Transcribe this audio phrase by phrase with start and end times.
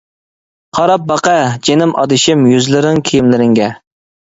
[0.77, 1.35] -قاراپ باقە،
[1.69, 3.71] جېنىم ئادىشىم يۈزلىرىڭ، كىيىملىرىڭگە!